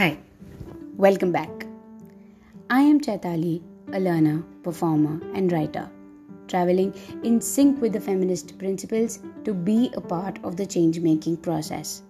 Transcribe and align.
Hi, 0.00 0.16
welcome 0.96 1.30
back. 1.30 1.66
I 2.70 2.80
am 2.80 3.02
Chaitali, 3.02 3.60
a 3.92 4.00
learner, 4.00 4.42
performer, 4.62 5.20
and 5.34 5.52
writer, 5.52 5.90
traveling 6.48 6.94
in 7.22 7.38
sync 7.42 7.82
with 7.82 7.92
the 7.92 8.00
feminist 8.00 8.58
principles 8.58 9.18
to 9.44 9.52
be 9.52 9.90
a 9.92 10.00
part 10.00 10.38
of 10.42 10.56
the 10.56 10.64
change 10.64 11.00
making 11.00 11.36
process. 11.36 12.02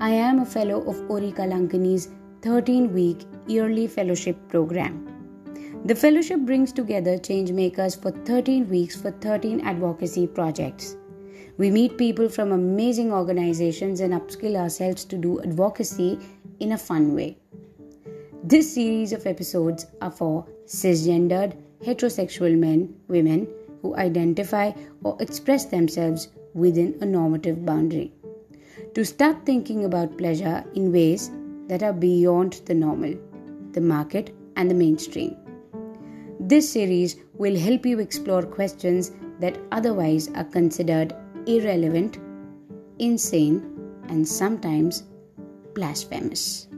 I 0.00 0.08
am 0.08 0.38
a 0.38 0.46
fellow 0.46 0.78
of 0.88 0.96
Orika 1.16 1.40
Kalankani's 1.40 2.08
13 2.40 2.94
week 2.94 3.26
yearly 3.46 3.86
fellowship 3.88 4.38
program. 4.48 4.96
The 5.84 5.94
fellowship 5.94 6.40
brings 6.40 6.72
together 6.72 7.18
change 7.18 7.52
makers 7.52 7.94
for 7.94 8.10
13 8.10 8.70
weeks 8.70 8.96
for 8.96 9.10
13 9.10 9.60
advocacy 9.60 10.28
projects. 10.28 10.96
We 11.58 11.70
meet 11.70 11.98
people 11.98 12.30
from 12.30 12.52
amazing 12.52 13.12
organizations 13.12 14.00
and 14.00 14.14
upskill 14.14 14.56
ourselves 14.56 15.04
to 15.04 15.18
do 15.18 15.42
advocacy 15.42 16.18
in 16.62 16.72
a 16.72 16.78
fun 16.78 17.14
way. 17.14 17.36
This 18.44 18.74
series 18.74 19.12
of 19.12 19.26
episodes 19.26 19.86
are 20.00 20.10
for 20.10 20.46
cisgendered, 20.66 21.56
heterosexual 21.84 22.56
men, 22.56 22.94
women 23.08 23.48
who 23.82 23.96
identify 23.96 24.70
or 25.02 25.16
express 25.20 25.64
themselves 25.66 26.28
within 26.54 26.96
a 27.00 27.06
normative 27.06 27.64
boundary. 27.66 28.12
To 28.94 29.04
start 29.04 29.44
thinking 29.44 29.84
about 29.84 30.18
pleasure 30.18 30.64
in 30.74 30.92
ways 30.92 31.30
that 31.68 31.82
are 31.82 31.92
beyond 31.92 32.60
the 32.66 32.74
normal, 32.74 33.14
the 33.72 33.80
market, 33.80 34.34
and 34.56 34.70
the 34.70 34.74
mainstream. 34.74 35.36
This 36.38 36.70
series 36.70 37.16
will 37.34 37.58
help 37.58 37.86
you 37.86 37.98
explore 37.98 38.42
questions 38.42 39.12
that 39.40 39.58
otherwise 39.72 40.28
are 40.34 40.44
considered 40.44 41.14
irrelevant, 41.46 42.18
insane, 42.98 43.56
and 44.08 44.28
sometimes 44.28 45.04
blasphemous. 45.74 46.68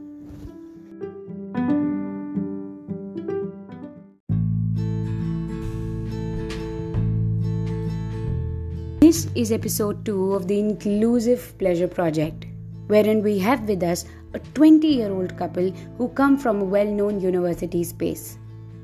This 9.01 9.29
is 9.35 9.53
episode 9.53 10.05
2 10.05 10.35
of 10.35 10.49
the 10.49 10.59
Inclusive 10.59 11.57
Pleasure 11.59 11.89
Project, 11.89 12.47
wherein 12.87 13.23
we 13.23 13.39
have 13.39 13.69
with 13.69 13.83
us 13.83 14.07
a 14.33 14.39
20 14.39 14.87
year 14.87 15.13
old 15.13 15.37
couple 15.37 15.71
who 15.99 16.09
come 16.09 16.39
from 16.39 16.61
a 16.61 16.65
well 16.65 16.87
known 16.87 17.21
university 17.21 17.85
space. 17.85 18.39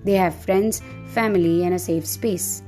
They 0.05 0.12
have 0.12 0.34
friends, 0.34 0.83
family, 1.09 1.65
and 1.65 1.75
a 1.75 1.79
safe 1.79 2.06
space. 2.06 2.62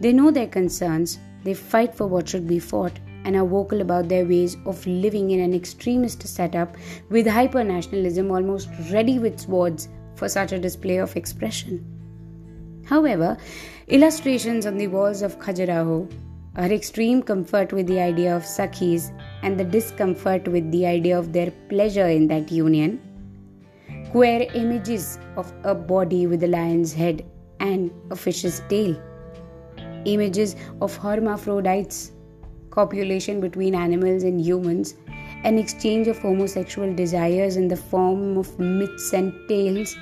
They 0.00 0.12
know 0.12 0.30
their 0.30 0.46
concerns, 0.46 1.18
they 1.44 1.54
fight 1.54 1.94
for 1.94 2.06
what 2.06 2.28
should 2.28 2.46
be 2.46 2.58
fought 2.58 2.98
and 3.24 3.36
are 3.36 3.46
vocal 3.46 3.80
about 3.80 4.08
their 4.08 4.24
ways 4.24 4.56
of 4.66 4.86
living 4.86 5.30
in 5.30 5.40
an 5.40 5.54
extremist 5.54 6.26
setup 6.26 6.76
with 7.10 7.26
hyper 7.26 7.64
nationalism 7.64 8.30
almost 8.30 8.68
ready 8.90 9.18
with 9.18 9.40
swords 9.40 9.88
for 10.14 10.28
such 10.28 10.52
a 10.52 10.58
display 10.58 10.96
of 10.98 11.16
expression. 11.16 11.84
However, 12.86 13.36
illustrations 13.88 14.66
on 14.66 14.76
the 14.76 14.86
walls 14.86 15.22
of 15.22 15.38
Khajuraho 15.38 16.10
are 16.56 16.72
extreme 16.72 17.22
comfort 17.22 17.72
with 17.72 17.86
the 17.86 18.00
idea 18.00 18.34
of 18.34 18.42
Sakhis 18.42 19.12
and 19.42 19.58
the 19.58 19.64
discomfort 19.64 20.48
with 20.48 20.70
the 20.72 20.86
idea 20.86 21.18
of 21.18 21.32
their 21.32 21.50
pleasure 21.68 22.08
in 22.08 22.26
that 22.28 22.50
union. 22.50 23.00
Queer 24.10 24.48
images 24.54 25.18
of 25.36 25.52
a 25.64 25.74
body 25.74 26.26
with 26.26 26.42
a 26.42 26.48
lion's 26.48 26.92
head 26.92 27.24
and 27.60 27.90
a 28.10 28.16
fish's 28.16 28.62
tail 28.68 28.96
images 30.04 30.56
of 30.80 30.96
hermaphrodites, 30.96 32.12
copulation 32.78 33.40
between 33.40 33.74
animals 33.74 34.22
and 34.22 34.40
humans, 34.40 34.94
an 35.44 35.58
exchange 35.58 36.06
of 36.06 36.18
homosexual 36.18 36.92
desires 36.94 37.56
in 37.56 37.66
the 37.68 37.76
form 37.92 38.36
of 38.42 38.58
myths 38.58 39.12
and 39.12 39.32
tales 39.48 39.96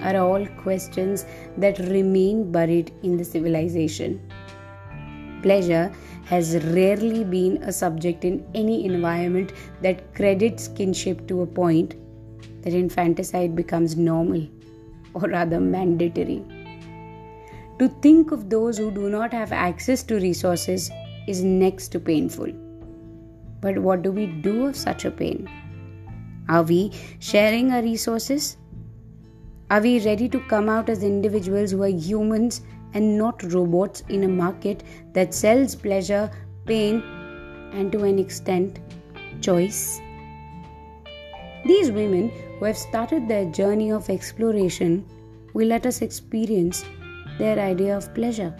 are 0.00 0.16
all 0.16 0.46
questions 0.62 1.24
that 1.56 1.78
remain 1.96 2.40
buried 2.50 2.92
in 3.02 3.16
the 3.16 3.24
civilization. 3.24 4.16
Pleasure 5.42 5.92
has 6.24 6.56
rarely 6.78 7.22
been 7.24 7.62
a 7.62 7.72
subject 7.72 8.24
in 8.24 8.44
any 8.54 8.84
environment 8.84 9.52
that 9.82 10.02
credits 10.14 10.66
kinship 10.68 11.26
to 11.28 11.42
a 11.42 11.46
point 11.46 11.94
that 12.62 12.74
infanticide 12.80 13.54
becomes 13.54 13.96
normal 13.96 14.48
or 15.14 15.28
rather 15.28 15.60
mandatory. 15.60 16.42
To 17.78 17.88
think 18.06 18.32
of 18.32 18.50
those 18.50 18.78
who 18.78 18.90
do 18.90 19.08
not 19.08 19.32
have 19.32 19.52
access 19.52 20.02
to 20.04 20.20
resources 20.26 20.90
is 21.26 21.42
next 21.42 21.88
to 21.88 22.00
painful. 22.00 22.52
But 23.60 23.78
what 23.78 24.02
do 24.02 24.10
we 24.10 24.26
do 24.26 24.66
of 24.66 24.76
such 24.76 25.04
a 25.04 25.10
pain? 25.10 25.48
Are 26.48 26.62
we 26.62 26.92
sharing 27.20 27.72
our 27.72 27.82
resources? 27.82 28.56
Are 29.70 29.80
we 29.80 30.04
ready 30.04 30.28
to 30.28 30.40
come 30.48 30.68
out 30.68 30.90
as 30.90 31.02
individuals 31.02 31.70
who 31.70 31.82
are 31.82 31.88
humans 31.88 32.62
and 32.94 33.16
not 33.16 33.42
robots 33.42 34.02
in 34.08 34.24
a 34.24 34.28
market 34.28 34.82
that 35.12 35.32
sells 35.32 35.74
pleasure, 35.74 36.30
pain, 36.66 37.02
and 37.72 37.90
to 37.92 38.04
an 38.04 38.18
extent, 38.18 38.80
choice? 39.40 40.00
These 41.64 41.92
women 41.92 42.30
who 42.58 42.64
have 42.64 42.76
started 42.76 43.28
their 43.28 43.50
journey 43.50 43.92
of 43.92 44.10
exploration 44.10 45.06
will 45.54 45.68
let 45.68 45.86
us 45.86 46.02
experience 46.02 46.84
their 47.38 47.58
idea 47.58 47.96
of 47.96 48.12
pleasure. 48.14 48.54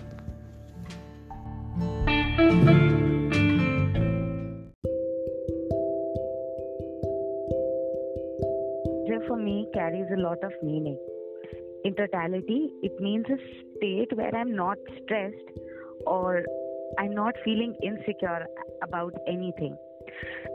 Meaning. 10.62 10.98
In 11.84 11.94
totality, 11.94 12.70
it 12.82 13.00
means 13.00 13.26
a 13.28 13.38
state 13.76 14.16
where 14.16 14.34
I'm 14.34 14.54
not 14.54 14.78
stressed 15.02 15.58
or 16.06 16.44
I'm 16.98 17.14
not 17.14 17.34
feeling 17.44 17.74
insecure 17.82 18.46
about 18.82 19.14
anything. 19.26 19.76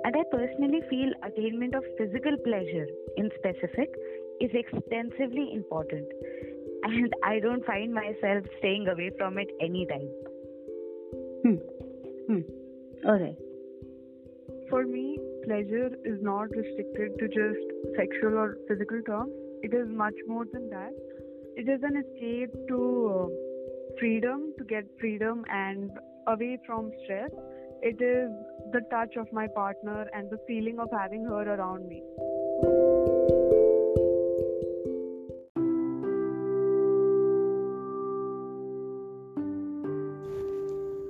And 0.03 0.15
I 0.15 0.23
personally 0.31 0.81
feel 0.89 1.11
attainment 1.23 1.75
of 1.75 1.83
physical 1.97 2.37
pleasure 2.43 2.87
in 3.17 3.29
specific 3.37 3.89
is 4.39 4.51
extensively 4.53 5.49
important 5.53 6.07
and 6.83 7.13
I 7.23 7.39
don't 7.39 7.65
find 7.65 7.93
myself 7.93 8.45
staying 8.59 8.87
away 8.87 9.11
from 9.17 9.37
it 9.37 9.49
anytime. 9.61 10.09
Hmm. 11.43 11.55
Hmm. 12.27 12.41
Alright. 13.05 13.37
For 14.69 14.85
me, 14.85 15.19
pleasure 15.45 15.89
is 16.05 16.21
not 16.21 16.49
restricted 16.51 17.17
to 17.19 17.27
just 17.27 17.95
sexual 17.97 18.37
or 18.37 18.57
physical 18.67 19.01
terms. 19.03 19.31
It 19.63 19.73
is 19.73 19.87
much 19.89 20.13
more 20.27 20.45
than 20.53 20.69
that. 20.69 20.93
It 21.55 21.67
is 21.67 21.81
an 21.81 21.97
escape 21.97 22.53
to 22.67 22.77
uh, 23.13 23.97
freedom, 23.99 24.53
to 24.59 24.63
get 24.63 24.85
freedom 24.99 25.43
and 25.51 25.89
away 26.27 26.59
from 26.65 26.91
stress. 27.03 27.31
It 27.81 27.99
is 28.01 28.29
the 28.71 28.81
touch 28.91 29.15
of 29.17 29.31
my 29.33 29.47
partner 29.47 30.07
and 30.13 30.29
the 30.29 30.37
feeling 30.47 30.79
of 30.79 30.89
having 30.91 31.23
her 31.25 31.55
around 31.55 31.87
me. 31.87 32.03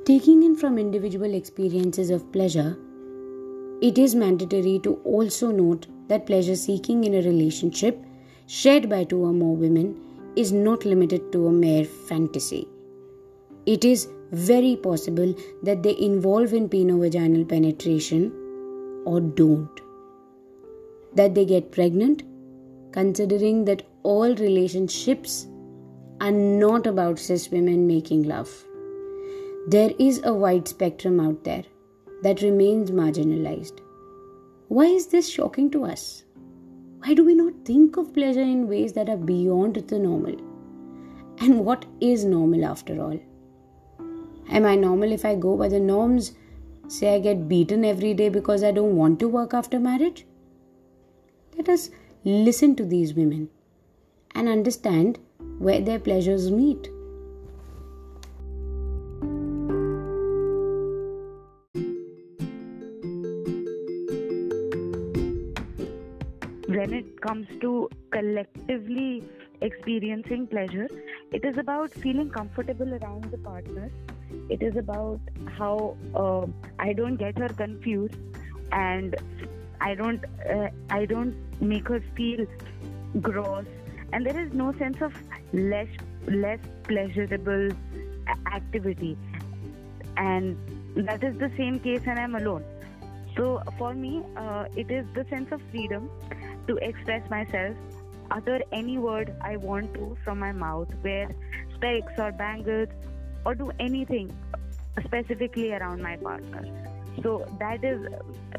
Taking 0.06 0.44
in 0.44 0.56
from 0.56 0.78
individual 0.78 1.34
experiences 1.34 2.09
of 2.09 2.31
pleasure, 2.31 2.78
it 3.81 3.97
is 3.97 4.16
mandatory 4.16 4.79
to 4.84 4.96
also 5.03 5.52
note 5.52 5.88
that 6.08 6.25
pleasure 6.25 6.56
seeking 6.56 7.03
in 7.03 7.14
a 7.16 7.22
relationship 7.22 8.06
shared 8.47 8.90
by 8.90 9.03
two 9.03 9.24
or 9.24 9.34
more 9.34 9.56
women 9.56 9.96
is 10.35 10.52
not 10.52 10.85
limited 10.85 11.31
to 11.31 11.47
a 11.47 11.52
mere 11.52 11.85
fantasy. 11.85 12.68
It 13.66 13.84
is 13.84 14.08
very 14.31 14.75
possible 14.78 15.35
that 15.63 15.84
they 15.84 15.97
involve 15.97 16.53
in 16.53 16.69
penovaginal 16.69 17.47
penetration 17.47 18.32
or 19.05 19.20
don't. 19.20 19.82
That 21.16 21.35
they 21.35 21.46
get 21.46 21.72
pregnant, 21.72 22.23
considering 22.91 23.66
that 23.66 23.84
all 24.03 24.35
relationships 24.35 25.47
are 26.22 26.32
not 26.32 26.88
about 26.88 27.20
cis 27.20 27.50
women 27.50 27.85
making 27.88 28.23
love. 28.23 28.50
There 29.67 29.91
is 30.00 30.22
a 30.23 30.34
wide 30.34 30.67
spectrum 30.67 31.20
out 31.20 31.43
there 31.43 31.64
that 32.23 32.41
remains 32.41 32.91
marginalized. 32.91 33.79
Why 34.70 34.85
is 34.85 35.08
this 35.08 35.29
shocking 35.29 35.70
to 35.72 35.84
us? 35.85 36.23
Why 37.07 37.13
do 37.13 37.23
we 37.23 37.35
not 37.35 37.53
think 37.63 37.95
of 37.95 38.13
pleasure 38.13 38.41
in 38.41 38.67
ways 38.67 38.91
that 38.91 39.07
are 39.07 39.15
beyond 39.15 39.75
the 39.75 39.97
normal? 39.97 40.35
And 41.39 41.63
what 41.63 41.85
is 42.01 42.25
normal 42.25 42.65
after 42.65 43.01
all? 43.01 43.17
Am 44.49 44.65
I 44.65 44.75
normal 44.75 45.13
if 45.13 45.23
I 45.23 45.35
go 45.35 45.55
by 45.55 45.69
the 45.69 45.79
norms? 45.79 46.33
Say 46.89 47.15
I 47.15 47.19
get 47.19 47.47
beaten 47.47 47.85
every 47.85 48.13
day 48.13 48.27
because 48.27 48.61
I 48.61 48.71
don't 48.71 48.97
want 48.97 49.21
to 49.21 49.29
work 49.29 49.53
after 49.53 49.79
marriage? 49.79 50.25
Let 51.55 51.69
us 51.69 51.91
listen 52.25 52.75
to 52.75 52.83
these 52.83 53.13
women 53.13 53.47
and 54.35 54.49
understand 54.49 55.17
where 55.59 55.79
their 55.79 55.99
pleasures 55.99 56.51
meet. 56.51 56.89
Comes 67.28 67.47
to 67.62 67.90
collectively 68.12 69.24
experiencing 69.62 70.47
pleasure, 70.47 70.88
it 71.32 71.44
is 71.44 71.58
about 71.58 71.91
feeling 71.91 72.29
comfortable 72.29 72.94
around 72.94 73.26
the 73.32 73.38
partner. 73.38 73.91
It 74.50 74.62
is 74.62 74.78
about 74.78 75.20
how 75.58 75.97
uh, 76.16 76.46
I 76.79 76.94
don't 76.94 77.18
get 77.18 77.38
her 77.38 77.50
confused 77.50 78.16
and 78.72 79.16
I 79.82 79.96
don't 79.96 80.24
uh, 80.50 80.70
I 80.90 81.06
don't 81.06 81.35
make 81.62 81.88
her 81.88 82.03
feel 82.16 82.46
gross 83.22 83.66
and 84.14 84.26
there 84.26 84.40
is 84.40 84.53
no 84.53 84.74
sense 84.78 85.02
of 85.02 85.14
less 85.53 85.88
less 86.28 86.59
pleasurable 86.84 87.70
activity 88.53 89.18
and 90.18 90.58
that 91.08 91.24
is 91.24 91.38
the 91.38 91.52
same 91.58 91.79
case 91.79 92.02
when 92.06 92.18
I'm 92.18 92.35
alone. 92.35 92.64
So 93.35 93.62
for 93.78 93.94
me, 93.94 94.24
uh, 94.35 94.66
it 94.76 94.90
is 94.90 95.06
the 95.14 95.26
sense 95.29 95.52
of 95.52 95.62
freedom 95.72 96.09
to 96.67 96.78
express 96.78 97.29
myself, 97.29 97.75
utter 98.31 98.61
any 98.72 98.97
word 98.97 99.34
I 99.41 99.58
want 99.58 99.93
to 99.96 100.17
from 100.23 100.40
my 100.40 100.52
mouth, 100.52 100.90
wear 101.03 101.29
specs 101.75 102.14
or 102.17 102.31
bangles, 102.31 102.90
or 103.46 103.55
do 103.55 103.72
anything 103.79 104.35
specifically 105.03 105.73
around 105.73 106.02
my 106.02 106.17
partner. 106.17 106.66
So 107.23 107.46
that 107.59 107.84
is 107.84 108.08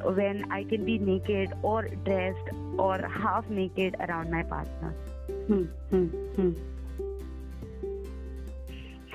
when 0.02 0.50
I 0.50 0.64
can 0.64 0.84
be 0.84 0.98
naked 0.98 1.52
or 1.62 1.88
dressed 2.04 2.48
or 2.76 2.98
half 2.98 3.48
naked 3.48 3.96
around 4.00 4.30
my 4.30 4.42
partner. 4.42 4.94
Hmm, 5.46 5.64
hmm, 5.90 6.06
hmm. 6.06 6.52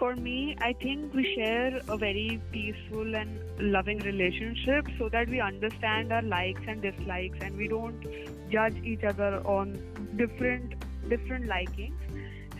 For 0.03 0.17
me, 0.17 0.57
I 0.59 0.73
think 0.73 1.13
we 1.13 1.23
share 1.33 1.79
a 1.87 1.95
very 1.95 2.37
peaceful 2.51 3.15
and 3.15 3.39
loving 3.57 3.99
relationship 3.99 4.85
so 4.99 5.07
that 5.07 5.29
we 5.29 5.39
understand 5.39 6.11
our 6.11 6.21
likes 6.21 6.59
and 6.67 6.81
dislikes 6.81 7.37
and 7.39 7.55
we 7.55 7.69
don't 7.69 8.05
judge 8.51 8.75
each 8.83 9.05
other 9.05 9.41
on 9.47 9.79
different 10.17 10.75
different 11.07 11.45
likings. 11.45 11.95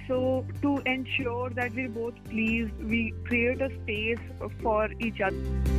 So 0.07 0.47
to 0.61 0.81
ensure 0.85 1.49
that 1.49 1.73
we're 1.75 1.89
both 1.89 2.15
pleased, 2.29 2.81
we 2.81 3.13
create 3.25 3.61
a 3.61 3.69
space 3.81 4.23
for 4.61 4.89
each 5.01 5.19
other. 5.19 5.72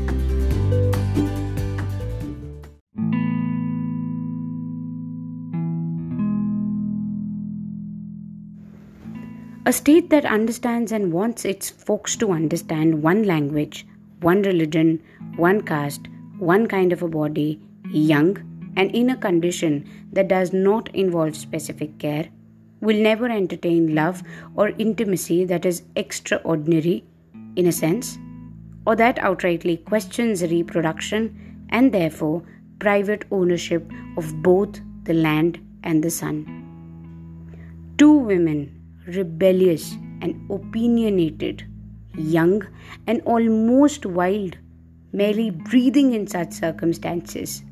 A 9.66 9.72
state 9.72 10.10
that 10.10 10.26
understands 10.26 10.92
and 10.92 11.10
wants 11.10 11.46
its 11.46 11.70
folks 11.70 12.16
to 12.16 12.32
understand 12.32 13.02
one 13.02 13.22
language, 13.22 13.86
one 14.20 14.42
religion, 14.42 15.02
one 15.36 15.62
caste, 15.62 16.06
one 16.38 16.66
kind 16.66 16.92
of 16.92 17.02
a 17.02 17.08
body, 17.08 17.58
young, 17.88 18.36
and 18.76 18.94
in 18.94 19.08
a 19.08 19.16
condition 19.16 19.88
that 20.12 20.28
does 20.28 20.52
not 20.52 20.94
involve 20.94 21.34
specific 21.34 21.98
care, 21.98 22.28
will 22.82 23.00
never 23.00 23.24
entertain 23.24 23.94
love 23.94 24.22
or 24.54 24.68
intimacy 24.76 25.46
that 25.46 25.64
is 25.64 25.82
extraordinary, 25.96 27.02
in 27.56 27.66
a 27.66 27.72
sense, 27.72 28.18
or 28.86 28.94
that 28.94 29.16
outrightly 29.16 29.82
questions 29.86 30.42
reproduction 30.42 31.66
and 31.70 31.90
therefore 31.90 32.42
private 32.80 33.24
ownership 33.30 33.90
of 34.18 34.42
both 34.42 34.78
the 35.04 35.14
land 35.14 35.58
and 35.84 36.04
the 36.04 36.10
sun. 36.10 36.44
Two 37.96 38.12
women 38.12 38.83
rebellious 39.06 39.92
and 40.22 40.50
opinionated, 40.50 41.66
young 42.16 42.66
and 43.06 43.20
almost 43.22 44.06
wild, 44.06 44.56
merely 45.12 45.50
breathing 45.50 46.12
in 46.14 46.26
such 46.26 46.52
circumstances. 46.52 47.62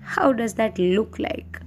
How 0.00 0.32
does 0.32 0.54
that 0.54 0.78
look 0.78 1.18
like? 1.18 1.60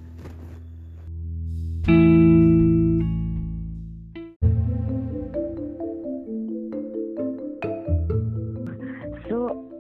So 9.30 9.72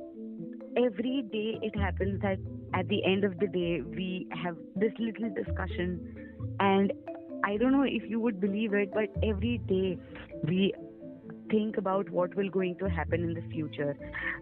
every 0.77 1.24
day 1.31 1.59
it 1.62 1.77
happens 1.77 2.21
that 2.21 2.39
at 2.74 2.88
the 2.88 3.03
end 3.06 3.24
of 3.24 3.39
the 3.39 3.47
day 3.47 3.81
we 3.81 4.27
have 4.31 4.56
this 4.75 4.92
little 5.00 5.30
discussion 5.33 6.00
and 6.59 6.92
I 7.45 7.57
don't 7.57 7.71
know 7.71 7.83
if 7.83 8.09
you 8.09 8.19
would 8.19 8.42
believe 8.42 8.74
it, 8.74 8.92
but 8.92 9.09
every 9.24 9.59
day 9.59 10.00
we 10.47 10.74
think 11.51 11.77
about 11.77 12.09
what 12.09 12.36
will 12.36 12.50
going 12.50 12.75
to 12.80 12.89
happen 12.89 13.24
in 13.24 13.36
the 13.36 13.44
future. 13.51 13.95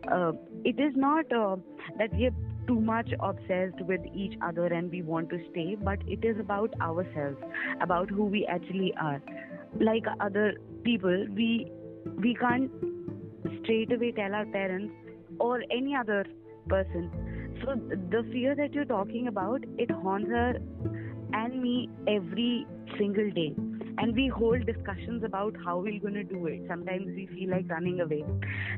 Uh, 0.09 0.31
it 0.63 0.79
is 0.79 0.94
not 0.95 1.25
uh, 1.33 1.57
that 1.97 2.13
we 2.13 2.27
are 2.27 2.35
too 2.65 2.79
much 2.79 3.09
obsessed 3.19 3.81
with 3.81 4.00
each 4.15 4.35
other 4.41 4.67
and 4.67 4.89
we 4.89 5.01
want 5.01 5.29
to 5.31 5.39
stay, 5.51 5.75
but 5.75 6.00
it 6.07 6.23
is 6.23 6.39
about 6.39 6.73
ourselves, 6.81 7.38
about 7.81 8.09
who 8.09 8.23
we 8.23 8.45
actually 8.45 8.94
are. 9.01 9.21
Like 9.81 10.05
other 10.21 10.53
people, 10.83 11.25
we 11.35 11.69
we 12.19 12.35
can't 12.35 12.71
straight 13.63 13.91
away 13.91 14.13
tell 14.13 14.33
our 14.33 14.45
parents 14.45 14.94
or 15.39 15.61
any 15.71 15.94
other 15.94 16.25
person. 16.69 17.11
So 17.61 17.75
the 18.15 18.23
fear 18.31 18.55
that 18.55 18.73
you're 18.73 18.85
talking 18.85 19.27
about, 19.27 19.61
it 19.77 19.91
haunts 19.91 20.29
her 20.29 20.53
and 21.33 21.62
me 21.62 21.89
every 22.07 22.65
single 22.97 23.30
day. 23.31 23.53
And 23.97 24.15
we 24.15 24.27
hold 24.27 24.65
discussions 24.65 25.24
about 25.24 25.56
how 25.63 25.77
we're 25.77 26.00
going 26.00 26.15
to 26.15 26.24
do 26.24 26.47
it. 26.47 26.63
Sometimes 26.68 27.06
we 27.07 27.27
feel 27.27 27.51
like 27.51 27.69
running 27.69 28.01
away. 28.01 28.24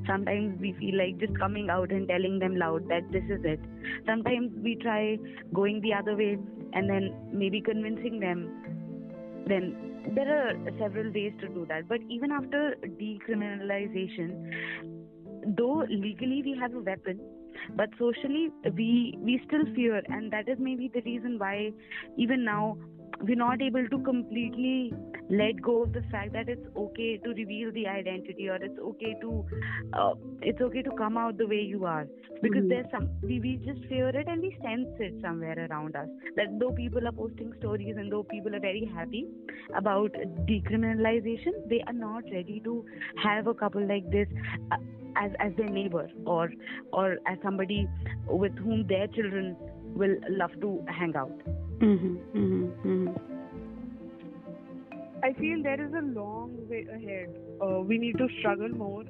Sometimes 0.05 0.59
we 0.59 0.73
feel 0.73 0.97
like 0.97 1.17
just 1.19 1.37
coming 1.39 1.69
out 1.69 1.91
and 1.91 2.05
telling 2.07 2.39
them 2.39 2.57
loud 2.57 2.87
that 2.89 3.09
this 3.11 3.23
is 3.29 3.39
it. 3.43 3.59
Sometimes 4.05 4.51
we 4.61 4.75
try 4.75 5.17
going 5.53 5.79
the 5.81 5.93
other 5.93 6.15
way 6.15 6.37
and 6.73 6.89
then 6.89 7.13
maybe 7.31 7.61
convincing 7.61 8.19
them. 8.19 8.49
Then 9.47 10.11
there 10.15 10.27
are 10.27 10.53
several 10.79 11.13
ways 11.13 11.33
to 11.39 11.47
do 11.47 11.65
that. 11.69 11.87
But 11.87 12.01
even 12.09 12.31
after 12.31 12.75
decriminalization 12.83 14.85
though 15.57 15.85
legally 15.89 16.41
we 16.43 16.57
have 16.59 16.73
a 16.73 16.79
weapon 16.79 17.19
but 17.75 17.89
socially 17.99 18.49
we 18.73 19.15
we 19.21 19.41
still 19.47 19.65
fear 19.75 20.01
and 20.07 20.31
that 20.31 20.47
is 20.47 20.57
maybe 20.59 20.89
the 20.93 21.01
reason 21.01 21.37
why 21.39 21.71
even 22.17 22.43
now 22.43 22.77
we're 23.21 23.35
not 23.35 23.61
able 23.61 23.87
to 23.87 23.99
completely 23.99 24.93
let 25.29 25.61
go 25.61 25.83
of 25.83 25.93
the 25.93 26.03
fact 26.11 26.33
that 26.33 26.47
it's 26.47 26.65
okay 26.77 27.17
to 27.17 27.29
reveal 27.29 27.71
the 27.71 27.87
identity 27.87 28.47
or 28.49 28.55
it's 28.55 28.77
okay 28.79 29.15
to 29.21 29.45
uh, 29.93 30.13
it's 30.41 30.61
okay 30.61 30.81
to 30.81 30.91
come 30.91 31.17
out 31.17 31.37
the 31.37 31.47
way 31.47 31.61
you 31.61 31.85
are. 31.85 32.07
Because 32.41 32.59
mm-hmm. 32.59 32.69
there's 32.69 32.85
some 32.91 33.09
we, 33.21 33.39
we 33.39 33.55
just 33.65 33.85
fear 33.87 34.09
it 34.09 34.27
and 34.27 34.41
we 34.41 34.51
sense 34.61 34.87
it 34.99 35.15
somewhere 35.21 35.67
around 35.69 35.95
us. 35.95 36.07
That 36.35 36.59
though 36.59 36.71
people 36.71 37.07
are 37.07 37.11
posting 37.11 37.53
stories 37.59 37.95
and 37.97 38.11
though 38.11 38.23
people 38.23 38.53
are 38.55 38.59
very 38.59 38.89
happy 38.93 39.27
about 39.75 40.11
decriminalization 40.47 41.67
they 41.69 41.83
are 41.87 41.93
not 41.93 42.23
ready 42.31 42.61
to 42.63 42.85
have 43.23 43.47
a 43.47 43.53
couple 43.53 43.85
like 43.87 44.09
this 44.11 44.27
uh, 44.71 44.77
as 45.15 45.31
as 45.39 45.51
their 45.57 45.69
neighbor 45.69 46.09
or 46.25 46.51
or 46.91 47.17
as 47.27 47.37
somebody 47.43 47.87
with 48.27 48.55
whom 48.57 48.85
their 48.87 49.07
children 49.07 49.55
will 49.95 50.15
love 50.29 50.51
to 50.61 50.83
hang 50.87 51.15
out 51.15 51.64
mm-hmm, 51.79 52.15
mm-hmm, 52.37 52.87
mm-hmm. 52.87 53.35
I 55.23 55.33
feel 55.33 55.63
there 55.63 55.83
is 55.83 55.91
a 55.93 56.01
long 56.01 56.55
way 56.69 56.85
ahead. 56.93 57.35
Uh, 57.59 57.79
we 57.81 57.97
need 57.97 58.17
to 58.17 58.27
struggle 58.39 58.69
more. 58.69 59.03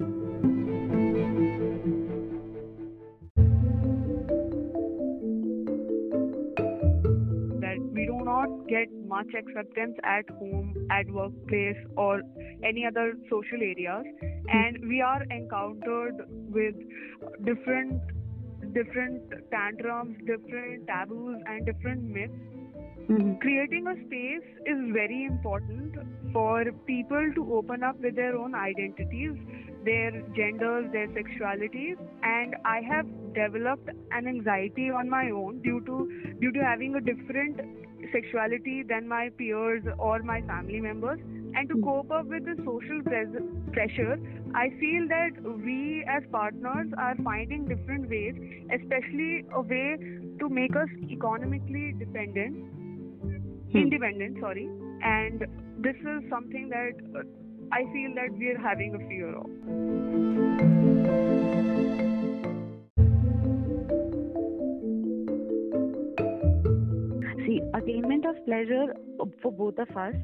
That 7.60 7.78
we 7.92 8.06
do 8.06 8.18
not 8.24 8.48
get 8.68 8.88
much 9.06 9.26
acceptance 9.38 9.96
at 10.04 10.28
home, 10.38 10.74
at 10.90 11.06
workplace, 11.10 11.76
or 11.96 12.22
any 12.64 12.86
other 12.86 13.14
social 13.28 13.60
areas, 13.60 14.04
and 14.48 14.88
we 14.88 15.02
are 15.02 15.22
encountered 15.30 16.24
with 16.50 16.74
different 17.44 18.00
different 18.72 19.22
tantrums, 19.50 20.16
different 20.26 20.86
taboos, 20.86 21.42
and 21.46 21.66
different 21.66 22.02
myths. 22.02 22.55
Mm-hmm. 23.08 23.34
Creating 23.40 23.86
a 23.86 23.94
space 24.06 24.48
is 24.66 24.78
very 24.92 25.26
important 25.26 25.94
for 26.32 26.64
people 26.86 27.30
to 27.36 27.54
open 27.54 27.84
up 27.84 28.00
with 28.00 28.16
their 28.16 28.36
own 28.36 28.54
identities, 28.54 29.36
their 29.84 30.10
genders, 30.34 30.90
their 30.90 31.06
sexualities, 31.08 31.96
and 32.24 32.56
I 32.64 32.80
have 32.80 33.06
developed 33.32 33.88
an 34.10 34.26
anxiety 34.26 34.90
on 34.90 35.08
my 35.08 35.30
own 35.30 35.62
due 35.62 35.80
to 35.86 36.34
due 36.40 36.50
to 36.50 36.64
having 36.64 36.96
a 36.96 37.00
different 37.00 37.60
sexuality 38.12 38.82
than 38.82 39.06
my 39.06 39.30
peers 39.38 39.84
or 39.98 40.22
my 40.22 40.40
family 40.42 40.80
members. 40.80 41.20
And 41.54 41.68
to 41.70 41.80
cope 41.82 42.10
up 42.10 42.26
with 42.26 42.44
the 42.44 42.56
social 42.64 43.00
pressure 43.72 44.18
i 44.54 44.68
feel 44.80 45.06
that 45.08 45.38
we 45.64 46.04
as 46.08 46.22
partners 46.30 46.92
are 46.98 47.14
finding 47.24 47.64
different 47.70 48.08
ways 48.10 48.34
especially 48.76 49.44
a 49.54 49.62
way 49.72 49.96
to 50.40 50.48
make 50.48 50.76
us 50.76 50.88
economically 51.10 51.94
dependent 51.98 52.75
hmm. 53.72 53.78
independent 53.78 54.38
sorry 54.40 54.68
and 55.02 55.40
this 55.78 55.96
is 55.96 56.30
something 56.30 56.68
that 56.68 56.92
uh, 57.18 57.22
i 57.72 57.82
feel 57.92 58.14
that 58.14 58.32
we 58.38 58.48
are 58.48 58.58
having 58.58 58.94
a 58.94 58.98
fear 59.08 59.34
of 59.36 60.56
See, 67.46 67.60
attainment 67.74 68.24
of 68.26 68.34
pleasure 68.44 68.94
for 69.42 69.52
both 69.52 69.78
of 69.78 69.88
us 69.96 70.14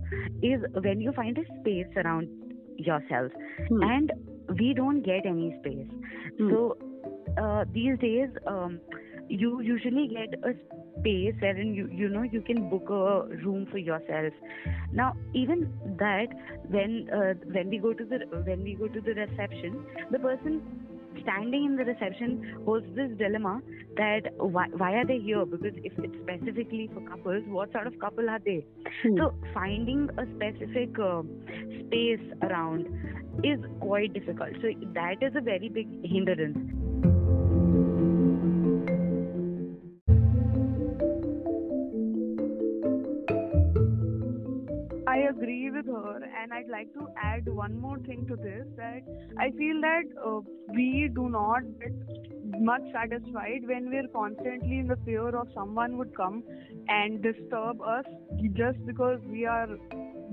is 0.42 0.60
when 0.82 1.00
you 1.00 1.12
find 1.12 1.38
a 1.38 1.44
space 1.60 1.86
around 1.96 2.28
yourself 2.78 3.30
Hmm. 3.68 3.82
and 3.82 4.12
we 4.58 4.74
don't 4.74 5.02
get 5.02 5.26
any 5.26 5.54
space 5.60 5.90
Hmm. 6.38 6.50
so 6.50 6.76
uh, 7.42 7.64
these 7.72 7.98
days 7.98 8.30
um, 8.46 8.80
you 9.28 9.60
usually 9.60 10.08
get 10.08 10.34
a 10.50 10.54
space 11.02 11.34
wherein 11.40 11.74
you 11.74 11.88
you 11.92 12.08
know 12.08 12.22
you 12.22 12.40
can 12.40 12.68
book 12.70 12.88
a 12.90 13.26
room 13.44 13.66
for 13.70 13.78
yourself. 13.78 14.32
Now 14.92 15.14
even 15.34 15.72
that 15.98 16.28
when 16.68 17.08
uh, 17.10 17.34
when 17.58 17.68
we 17.68 17.78
go 17.78 17.92
to 17.92 18.04
the 18.04 18.20
when 18.44 18.62
we 18.62 18.74
go 18.74 18.88
to 18.88 19.00
the 19.00 19.14
reception 19.14 19.84
the 20.10 20.18
person 20.18 20.62
standing 21.22 21.64
in 21.66 21.76
the 21.76 21.84
reception 21.84 22.62
holds 22.64 22.86
this 22.96 23.10
dilemma 23.18 23.60
that 23.96 24.32
why, 24.38 24.66
why 24.76 24.92
are 24.94 25.06
they 25.06 25.18
here? 25.18 25.44
Because 25.44 25.74
if 25.84 25.92
it's 25.98 26.14
specifically 26.22 26.90
for 26.94 27.00
couples 27.08 27.42
what 27.46 27.72
sort 27.72 27.86
of 27.86 27.98
couple 27.98 28.28
are 28.28 28.40
they? 28.44 28.64
Hmm. 29.02 29.16
so 29.18 29.34
finding 29.54 30.08
a 30.18 30.26
specific 30.36 30.98
uh, 30.98 31.22
space 31.86 32.24
around 32.42 32.86
is 33.42 33.58
quite 33.80 34.12
difficult. 34.12 34.50
So 34.60 34.68
that 34.94 35.22
is 35.22 35.32
a 35.36 35.40
very 35.40 35.68
big 35.68 35.88
hindrance 36.04 36.81
and 46.52 46.64
I'd 46.64 46.70
like 46.70 46.92
to 46.94 47.08
add 47.16 47.48
one 47.48 47.80
more 47.80 47.98
thing 47.98 48.26
to 48.28 48.36
this 48.36 48.66
that 48.76 49.02
I 49.38 49.50
feel 49.52 49.80
that 49.80 50.04
uh, 50.24 50.40
we 50.74 51.10
do 51.14 51.28
not 51.28 51.62
get 51.80 51.92
much 52.60 52.82
satisfied 52.92 53.66
when 53.66 53.90
we're 53.90 54.08
constantly 54.08 54.78
in 54.78 54.86
the 54.88 54.96
fear 55.04 55.28
of 55.28 55.48
someone 55.54 55.96
would 55.98 56.14
come 56.16 56.42
and 56.88 57.22
disturb 57.22 57.80
us 57.80 58.04
just 58.54 58.84
because 58.86 59.20
we 59.26 59.46
are 59.46 59.68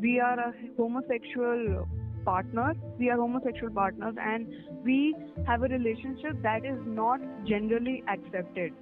we 0.01 0.19
are 0.19 0.39
a 0.39 0.53
homosexual 0.77 1.87
partner 2.25 2.73
we 2.97 3.09
are 3.09 3.17
homosexual 3.17 3.71
partners 3.73 4.15
and 4.21 4.47
we 4.83 5.15
have 5.47 5.63
a 5.63 5.67
relationship 5.67 6.41
that 6.41 6.65
is 6.65 6.79
not 6.85 7.19
generally 7.45 8.03
accepted. 8.07 8.73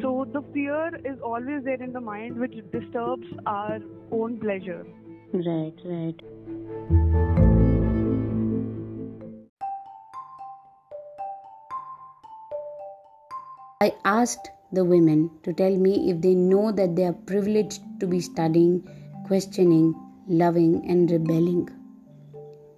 So 0.00 0.26
the 0.32 0.42
fear 0.52 0.94
is 1.04 1.18
always 1.22 1.64
there 1.64 1.82
in 1.82 1.92
the 1.92 2.00
mind 2.00 2.38
which 2.38 2.54
disturbs 2.70 3.26
our 3.46 3.78
own 4.12 4.38
pleasure. 4.38 4.86
Right, 5.32 5.74
right. 5.84 6.57
I 13.80 13.94
asked 14.04 14.50
the 14.72 14.84
women 14.84 15.30
to 15.44 15.52
tell 15.52 15.76
me 15.76 16.10
if 16.10 16.20
they 16.20 16.34
know 16.34 16.72
that 16.72 16.96
they 16.96 17.04
are 17.04 17.12
privileged 17.12 17.80
to 18.00 18.06
be 18.06 18.20
studying, 18.20 18.86
questioning, 19.26 19.94
loving, 20.26 20.84
and 20.88 21.10
rebelling. 21.10 21.70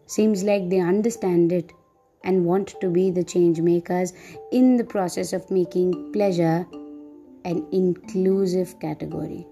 Seems 0.07 0.45
like 0.45 0.69
they 0.69 0.81
understand 0.81 1.53
it 1.53 1.73
and 2.23 2.45
want 2.45 2.75
to 2.81 2.91
be 2.91 3.11
the 3.11 3.25
change 3.25 3.61
makers 3.61 4.13
in 4.53 4.77
the 4.77 4.85
process 4.85 5.33
of 5.33 5.51
making 5.51 6.13
pleasure 6.13 6.67
an 7.45 7.67
inclusive 7.73 8.79
category. 8.79 9.47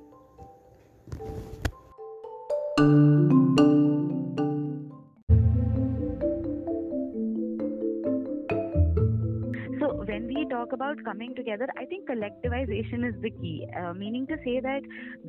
About 10.79 11.03
coming 11.05 11.35
together, 11.35 11.69
I 11.77 11.85
think 11.87 12.09
collectivization 12.09 13.07
is 13.09 13.21
the 13.21 13.31
key. 13.31 13.67
Uh, 13.77 13.93
meaning 13.93 14.27
to 14.29 14.37
say 14.45 14.61
that 14.61 14.83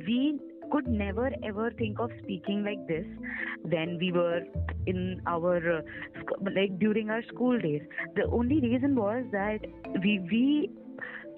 we 0.06 0.38
could 0.72 0.86
never 0.86 1.30
ever 1.50 1.70
think 1.78 1.98
of 1.98 2.10
speaking 2.22 2.62
like 2.64 2.82
this 2.90 3.06
when 3.74 3.96
we 4.02 4.12
were 4.12 4.42
in 4.86 5.00
our 5.26 5.78
uh, 5.78 5.80
like 6.58 6.78
during 6.78 7.10
our 7.10 7.24
school 7.32 7.58
days. 7.58 7.82
The 8.16 8.26
only 8.40 8.60
reason 8.60 8.94
was 8.94 9.24
that 9.32 9.66
we 10.04 10.14
we 10.34 10.70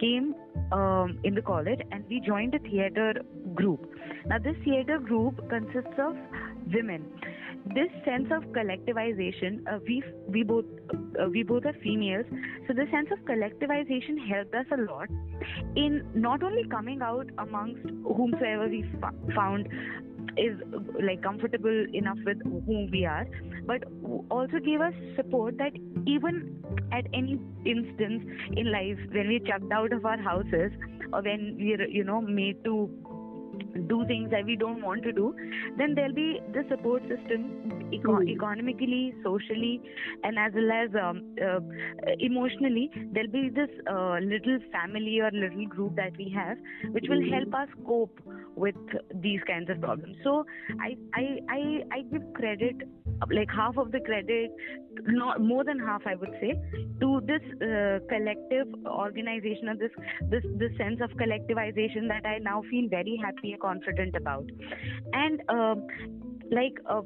came 0.00 0.34
um, 0.72 1.18
in 1.24 1.34
the 1.34 1.42
college 1.42 1.80
and 1.90 2.04
we 2.10 2.20
joined 2.26 2.54
a 2.54 2.58
theater 2.70 3.14
group. 3.54 3.88
Now 4.26 4.38
this 4.38 4.56
theater 4.64 4.98
group 4.98 5.48
consists 5.48 5.98
of 6.08 6.16
women 6.74 7.06
this 7.74 7.90
sense 8.04 8.28
of 8.30 8.42
collectivization 8.52 9.60
uh, 9.72 9.78
we 9.86 10.02
we 10.28 10.42
both 10.42 10.64
uh, 10.92 11.28
we 11.30 11.42
both 11.42 11.64
are 11.64 11.74
females 11.82 12.26
so 12.66 12.74
the 12.74 12.86
sense 12.90 13.08
of 13.12 13.18
collectivization 13.20 14.18
helped 14.28 14.54
us 14.54 14.66
a 14.72 14.80
lot 14.82 15.08
in 15.76 16.02
not 16.14 16.42
only 16.42 16.64
coming 16.68 17.00
out 17.02 17.26
amongst 17.38 17.82
whomsoever 18.04 18.68
we 18.68 18.84
f- 19.02 19.14
found 19.34 19.68
is 20.36 20.56
like 21.02 21.22
comfortable 21.22 21.86
enough 21.94 22.18
with 22.26 22.42
whom 22.42 22.90
we 22.90 23.04
are 23.04 23.26
but 23.66 23.84
also 24.30 24.58
gave 24.58 24.80
us 24.80 24.94
support 25.16 25.56
that 25.58 25.72
even 26.06 26.62
at 26.90 27.06
any 27.14 27.40
instance 27.64 28.24
in 28.56 28.72
life 28.72 28.98
when 29.12 29.28
we're 29.28 29.46
chucked 29.46 29.72
out 29.72 29.92
of 29.92 30.04
our 30.04 30.18
houses 30.18 30.72
or 31.12 31.22
when 31.22 31.56
we're 31.58 31.86
you 31.88 32.04
know 32.04 32.20
made 32.20 32.62
to 32.64 32.90
do 33.88 34.04
things 34.06 34.30
that 34.30 34.44
we 34.44 34.56
don't 34.56 34.82
want 34.82 35.02
to 35.04 35.12
do, 35.12 35.34
then 35.76 35.94
there'll 35.94 36.14
be 36.14 36.40
the 36.52 36.64
support 36.68 37.02
system 37.08 37.88
eco- 37.92 38.20
Hmm. 38.20 38.28
economically, 38.28 39.14
socially, 39.22 39.80
and 40.24 40.38
as 40.38 40.52
well 40.54 40.70
as 40.72 40.94
um, 40.94 41.22
uh, 41.42 41.60
emotionally. 42.18 42.90
There'll 43.12 43.30
be 43.30 43.48
this 43.50 43.70
uh, 43.88 44.18
little 44.20 44.58
family 44.72 45.20
or 45.20 45.30
little 45.30 45.66
group 45.66 45.96
that 45.96 46.16
we 46.16 46.28
have, 46.30 46.58
which 46.92 47.06
will 47.08 47.22
help 47.30 47.54
us 47.54 47.68
cope 47.86 48.18
with 48.56 48.76
these 49.14 49.40
kinds 49.46 49.70
of 49.70 49.80
problems. 49.80 50.16
So 50.24 50.44
I 50.80 50.96
I 51.14 51.38
I, 51.48 51.60
I 51.92 52.02
give 52.02 52.22
credit, 52.34 52.76
like 53.30 53.48
half 53.50 53.76
of 53.76 53.92
the 53.92 54.00
credit, 54.00 54.50
not 55.06 55.40
more 55.40 55.64
than 55.64 55.78
half, 55.78 56.02
I 56.06 56.14
would 56.14 56.32
say, 56.40 56.54
to 57.00 57.20
this 57.26 57.42
uh, 57.62 57.98
collective 58.08 58.68
organization 58.86 59.68
or 59.68 59.76
this 59.76 59.92
this 60.30 60.44
this 60.58 60.76
sense 60.76 61.00
of 61.00 61.10
collectivization 61.10 62.08
that 62.08 62.26
I 62.26 62.38
now 62.38 62.62
feel 62.70 62.88
very 62.88 63.20
happy 63.22 63.52
and 63.52 63.60
confident 63.60 64.16
about. 64.16 64.46
And 65.12 65.40
um 65.48 65.86
like 66.50 66.78
uh, 66.88 67.02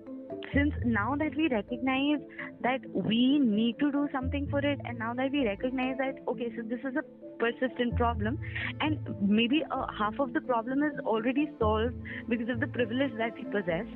since 0.53 0.75
now 0.85 1.15
that 1.17 1.35
we 1.37 1.49
recognize 1.49 2.21
that 2.63 2.81
we 2.93 3.39
need 3.39 3.79
to 3.79 3.93
do 3.93 4.09
something 4.13 4.49
for 4.51 4.59
it, 4.59 4.81
and 4.85 4.99
now 4.99 5.15
that 5.15 5.31
we 5.31 5.47
recognize 5.47 5.97
that 5.99 6.17
okay, 6.29 6.51
so 6.57 6.63
this 6.63 6.81
is 6.81 6.97
a 6.97 7.05
persistent 7.39 7.97
problem, 7.97 8.39
and 8.81 8.99
maybe 9.21 9.63
uh, 9.71 9.87
half 9.99 10.19
of 10.19 10.33
the 10.33 10.41
problem 10.41 10.83
is 10.83 10.99
already 11.05 11.49
solved 11.59 11.95
because 12.29 12.49
of 12.49 12.61
the 12.61 12.67
privilege 12.67 13.13
that 13.19 13.35
we 13.35 13.45
possess 13.45 13.87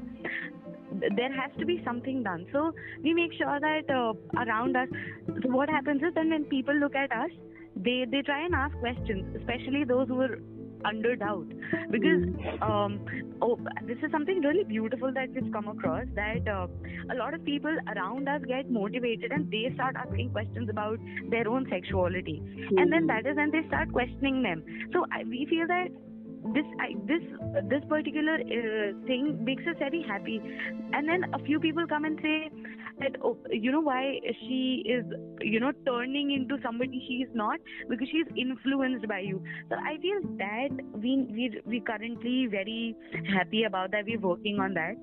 there 1.16 1.32
has 1.32 1.50
to 1.58 1.66
be 1.66 1.82
something 1.84 2.22
done. 2.22 2.46
So 2.52 2.72
we 3.02 3.14
make 3.14 3.32
sure 3.34 3.58
that 3.60 3.90
uh, 3.90 4.14
around 4.38 4.76
us, 4.76 4.88
so 5.42 5.50
what 5.50 5.68
happens 5.68 6.02
is 6.02 6.14
then 6.14 6.30
when 6.30 6.44
people 6.44 6.74
look 6.74 6.94
at 6.94 7.12
us, 7.12 7.30
they 7.76 8.04
they 8.10 8.22
try 8.22 8.44
and 8.44 8.54
ask 8.54 8.76
questions, 8.78 9.36
especially 9.36 9.84
those 9.84 10.08
who 10.08 10.20
are 10.20 10.38
under 10.84 11.14
doubt, 11.14 11.46
because 11.90 12.22
um, 12.62 13.04
oh, 13.42 13.58
this 13.86 13.98
is 14.02 14.10
something 14.10 14.40
really 14.40 14.64
beautiful 14.64 15.12
that 15.12 15.28
we've 15.34 15.52
come 15.52 15.68
across 15.68 16.06
that 16.14 16.48
uh, 16.48 16.66
a 17.12 17.16
lot 17.16 17.34
of 17.34 17.44
people 17.44 17.74
around 17.94 18.28
us 18.28 18.40
get 18.48 18.70
motivated 18.70 19.30
and 19.30 19.50
they 19.50 19.70
start 19.74 19.94
asking 19.94 20.30
questions 20.30 20.70
about 20.70 20.98
their 21.28 21.46
own 21.48 21.66
sexuality, 21.70 22.42
and 22.76 22.90
then 22.92 23.06
that 23.06 23.26
is 23.26 23.36
when 23.36 23.50
they 23.50 23.66
start 23.68 23.92
questioning 23.92 24.42
them. 24.42 24.64
So 24.92 25.04
I, 25.12 25.24
we 25.24 25.46
feel 25.50 25.66
that 25.66 25.88
this 26.54 26.64
I, 26.80 26.94
this 27.06 27.22
this 27.68 27.82
particular 27.88 28.34
uh, 28.34 29.06
thing 29.06 29.44
makes 29.44 29.62
us 29.66 29.76
very 29.78 30.02
happy. 30.02 30.40
And 30.92 31.08
then 31.08 31.24
a 31.34 31.38
few 31.44 31.60
people 31.60 31.86
come 31.86 32.04
and 32.04 32.18
say 32.22 32.50
that 33.00 33.16
oh, 33.22 33.36
you 33.50 33.70
know 33.72 33.80
why 33.80 34.18
she 34.40 34.84
is 34.86 35.04
you 35.40 35.60
know 35.60 35.72
turning 35.86 36.32
into 36.32 36.62
somebody 36.62 37.04
she 37.06 37.24
is 37.24 37.30
not? 37.34 37.60
Because 37.88 38.08
she 38.10 38.18
is 38.18 38.28
influenced 38.36 39.06
by 39.06 39.20
you. 39.20 39.42
So 39.68 39.76
i 39.76 39.98
feel 39.98 40.20
that 40.38 40.70
we 40.94 41.26
we 41.30 41.60
we 41.66 41.80
currently 41.80 42.46
very 42.46 42.96
happy 43.32 43.64
about 43.64 43.90
that. 43.92 44.04
We're 44.06 44.20
working 44.20 44.60
on 44.60 44.74
that 44.74 44.96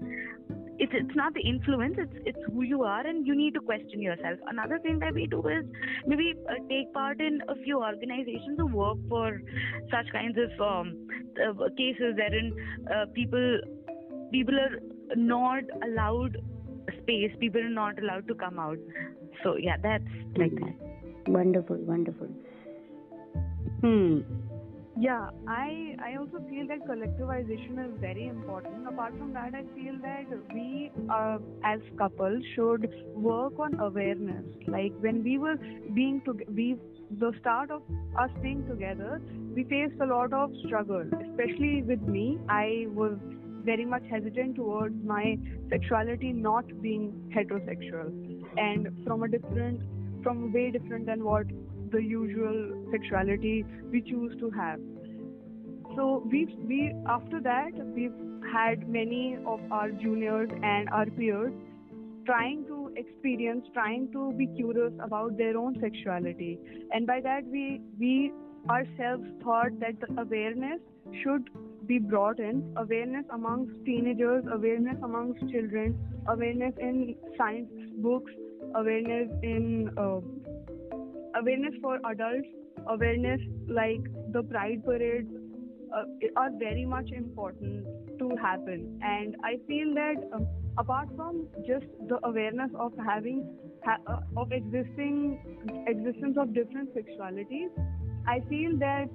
it's 0.79 0.91
it's 0.95 1.15
not 1.15 1.33
the 1.33 1.41
influence 1.41 1.95
it's 1.97 2.17
it's 2.25 2.43
who 2.53 2.61
you 2.61 2.83
are 2.83 3.05
and 3.05 3.25
you 3.25 3.35
need 3.35 3.53
to 3.53 3.59
question 3.59 4.01
yourself 4.01 4.39
another 4.47 4.79
thing 4.79 4.99
that 4.99 5.13
we 5.13 5.27
do 5.27 5.39
is 5.47 5.65
maybe 6.05 6.33
uh, 6.49 6.53
take 6.69 6.91
part 6.93 7.19
in 7.19 7.39
a 7.47 7.55
few 7.63 7.81
organizations 7.81 8.57
who 8.57 8.67
work 8.67 8.97
for 9.09 9.41
such 9.91 10.11
kinds 10.11 10.37
of 10.37 10.61
um, 10.61 11.07
uh, 11.43 11.69
cases 11.77 12.15
wherein 12.15 12.53
uh, 12.93 13.05
people 13.13 13.59
people 14.31 14.59
are 14.59 14.79
not 15.15 15.63
allowed 15.83 16.37
space 17.01 17.31
people 17.39 17.61
are 17.61 17.77
not 17.77 17.97
allowed 17.99 18.27
to 18.27 18.35
come 18.35 18.59
out 18.59 18.77
so 19.43 19.55
yeah 19.57 19.77
that's 19.81 20.03
like 20.35 20.53
that 20.55 20.87
Wonderful, 21.27 21.75
wonderful. 21.77 22.27
Hmm. 23.81 24.21
Yeah, 24.99 25.29
I 25.47 25.95
I 26.03 26.15
also 26.19 26.39
feel 26.49 26.67
that 26.69 26.79
collectivization 26.87 27.81
is 27.85 27.91
very 28.01 28.27
important. 28.27 28.87
Apart 28.87 29.15
from 29.17 29.31
that, 29.33 29.53
I 29.53 29.63
feel 29.75 29.99
that 30.01 30.25
we 30.51 30.91
uh, 31.07 31.37
as 31.63 31.81
couples 31.99 32.43
should 32.55 32.87
work 33.13 33.59
on 33.59 33.79
awareness. 33.79 34.45
Like 34.67 34.93
when 34.99 35.23
we 35.23 35.37
were 35.37 35.55
being 35.93 36.21
to 36.25 36.33
we 36.61 36.77
the 37.19 37.31
start 37.41 37.69
of 37.69 37.83
us 38.17 38.31
being 38.41 38.65
together, 38.67 39.21
we 39.53 39.65
faced 39.65 40.01
a 40.01 40.07
lot 40.07 40.33
of 40.33 40.51
struggle, 40.65 41.05
especially 41.21 41.83
with 41.83 42.01
me. 42.01 42.39
I 42.49 42.87
was 42.89 43.19
very 43.69 43.85
much 43.85 44.03
hesitant 44.09 44.55
towards 44.55 44.95
my 45.05 45.37
sexuality 45.69 46.33
not 46.33 46.65
being 46.81 47.07
heterosexual 47.35 48.11
and 48.57 48.89
from 49.05 49.23
a 49.23 49.27
different, 49.27 49.81
from 50.23 50.51
way 50.51 50.71
different 50.71 51.05
than 51.05 51.23
what 51.23 51.45
the 51.91 52.01
usual 52.01 52.87
sexuality 52.91 53.65
we 53.91 54.01
choose 54.01 54.37
to 54.39 54.49
have. 54.51 54.79
So 55.95 56.23
we 56.31 56.45
we 56.71 56.93
after 57.07 57.41
that 57.41 57.71
we've 57.95 58.19
had 58.51 58.87
many 58.87 59.37
of 59.45 59.59
our 59.71 59.91
juniors 59.91 60.49
and 60.63 60.89
our 60.89 61.05
peers 61.05 61.53
trying 62.27 62.65
to 62.65 62.93
experience, 62.97 63.65
trying 63.73 64.11
to 64.11 64.33
be 64.33 64.47
curious 64.47 64.93
about 65.01 65.37
their 65.37 65.57
own 65.57 65.77
sexuality. 65.79 66.59
And 66.91 67.07
by 67.07 67.21
that, 67.21 67.45
we, 67.49 67.81
we 67.97 68.33
ourselves 68.69 69.23
thought 69.41 69.79
that 69.79 69.99
the 70.01 70.21
awareness 70.21 70.81
should 71.23 71.49
be 71.87 71.99
brought 71.99 72.39
in 72.39 72.73
awareness 72.75 73.23
amongst 73.33 73.73
teenagers, 73.85 74.43
awareness 74.51 74.97
amongst 75.03 75.39
children, 75.49 75.97
awareness 76.27 76.73
in 76.79 77.15
science 77.37 77.69
books, 77.99 78.31
awareness 78.75 79.29
in 79.41 79.89
uh, 79.97 80.19
awareness 81.35 81.73
for 81.81 81.99
adults, 82.05 82.47
awareness 82.87 83.41
like 83.67 84.03
the 84.31 84.43
pride 84.43 84.83
parades 84.85 85.29
uh, 85.93 86.03
are 86.35 86.49
very 86.57 86.85
much 86.85 87.09
important 87.11 87.85
to 88.19 88.35
happen. 88.41 88.99
And 89.03 89.35
I 89.43 89.57
feel 89.67 89.93
that. 89.95 90.15
Um, 90.33 90.47
apart 90.77 91.09
from 91.15 91.47
just 91.65 91.85
the 92.07 92.19
awareness 92.23 92.69
of 92.79 92.91
having 93.03 93.39
ha- 93.83 94.01
uh, 94.07 94.41
of 94.41 94.51
existing 94.51 95.39
existence 95.87 96.37
of 96.37 96.53
different 96.53 96.93
sexualities 96.95 97.71
i 98.27 98.39
feel 98.49 98.77
that 98.77 99.09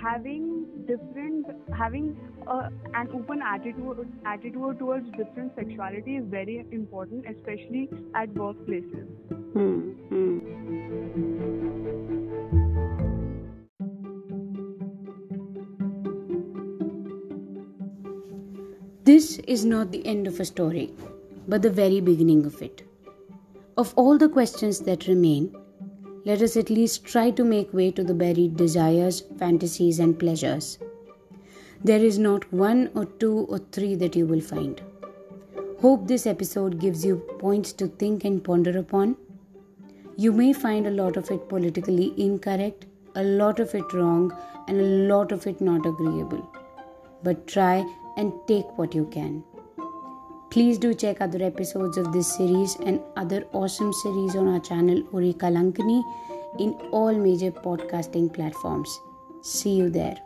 having 0.00 0.66
different 0.86 1.46
having 1.76 2.16
uh, 2.46 2.68
an 2.94 3.08
open 3.14 3.40
attitude 3.42 4.08
attitude 4.26 4.78
towards 4.78 5.06
different 5.16 5.54
sexuality 5.54 6.16
is 6.16 6.24
very 6.28 6.64
important 6.72 7.24
especially 7.34 7.88
at 8.14 8.34
workplaces 8.34 9.08
hmm. 9.52 9.78
Hmm. 10.12 10.67
This 19.08 19.38
is 19.48 19.64
not 19.64 19.90
the 19.90 20.06
end 20.06 20.26
of 20.26 20.38
a 20.38 20.44
story, 20.44 20.92
but 21.46 21.62
the 21.62 21.70
very 21.70 21.98
beginning 21.98 22.44
of 22.44 22.60
it. 22.60 22.82
Of 23.78 23.94
all 23.96 24.18
the 24.18 24.28
questions 24.28 24.80
that 24.80 25.06
remain, 25.06 25.56
let 26.26 26.42
us 26.42 26.58
at 26.58 26.68
least 26.68 27.06
try 27.06 27.30
to 27.30 27.42
make 27.42 27.72
way 27.72 27.90
to 27.92 28.04
the 28.04 28.12
buried 28.12 28.58
desires, 28.58 29.22
fantasies, 29.38 29.98
and 29.98 30.18
pleasures. 30.18 30.78
There 31.82 32.04
is 32.04 32.18
not 32.18 32.52
one 32.52 32.90
or 32.94 33.06
two 33.06 33.46
or 33.48 33.60
three 33.72 33.94
that 33.94 34.14
you 34.14 34.26
will 34.26 34.42
find. 34.42 34.82
Hope 35.80 36.06
this 36.06 36.26
episode 36.26 36.78
gives 36.78 37.02
you 37.02 37.16
points 37.38 37.72
to 37.80 37.86
think 37.86 38.26
and 38.26 38.44
ponder 38.44 38.76
upon. 38.76 39.16
You 40.18 40.32
may 40.32 40.52
find 40.52 40.86
a 40.86 40.90
lot 40.90 41.16
of 41.16 41.30
it 41.30 41.48
politically 41.48 42.12
incorrect, 42.18 42.84
a 43.14 43.22
lot 43.24 43.58
of 43.58 43.74
it 43.74 43.90
wrong, 43.94 44.36
and 44.66 44.78
a 44.78 45.14
lot 45.14 45.32
of 45.32 45.46
it 45.46 45.62
not 45.62 45.86
agreeable. 45.86 46.46
But 47.22 47.46
try 47.46 47.86
and 48.18 48.32
take 48.46 48.76
what 48.76 48.94
you 48.94 49.06
can. 49.06 49.42
Please 50.50 50.78
do 50.78 50.92
check 50.94 51.20
other 51.20 51.42
episodes 51.44 51.98
of 51.98 52.12
this 52.12 52.36
series 52.36 52.76
and 52.76 53.00
other 53.16 53.44
awesome 53.52 53.92
series 53.92 54.34
on 54.34 54.48
our 54.48 54.60
channel 54.60 55.02
Uri 55.12 55.34
Kalankani 55.34 56.02
in 56.58 56.72
all 56.90 57.12
major 57.12 57.50
podcasting 57.50 58.32
platforms. 58.32 58.98
See 59.42 59.76
you 59.82 59.90
there. 59.90 60.16